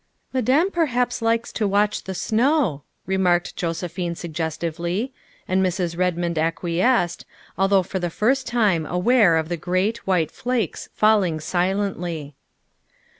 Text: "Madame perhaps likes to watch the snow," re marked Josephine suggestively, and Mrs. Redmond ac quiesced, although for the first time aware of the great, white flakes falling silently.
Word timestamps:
"Madame 0.33 0.71
perhaps 0.71 1.21
likes 1.21 1.53
to 1.53 1.67
watch 1.67 2.05
the 2.05 2.15
snow," 2.15 2.81
re 3.05 3.17
marked 3.17 3.55
Josephine 3.55 4.15
suggestively, 4.15 5.13
and 5.47 5.63
Mrs. 5.63 5.95
Redmond 5.95 6.39
ac 6.39 6.53
quiesced, 6.55 7.23
although 7.55 7.83
for 7.83 7.99
the 7.99 8.09
first 8.09 8.47
time 8.47 8.87
aware 8.87 9.37
of 9.37 9.47
the 9.47 9.57
great, 9.57 10.07
white 10.07 10.31
flakes 10.31 10.89
falling 10.95 11.39
silently. 11.39 12.33